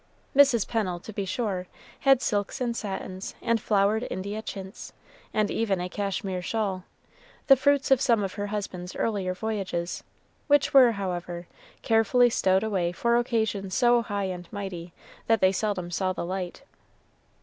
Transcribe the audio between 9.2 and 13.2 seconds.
voyages, which were, however, carefully stowed away for